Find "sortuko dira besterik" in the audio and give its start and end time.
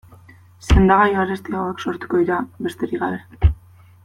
1.89-3.05